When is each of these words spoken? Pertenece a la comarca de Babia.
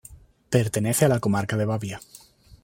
Pertenece 0.49 1.05
a 1.05 1.09
la 1.09 1.19
comarca 1.19 1.57
de 1.57 1.65
Babia. 1.65 2.01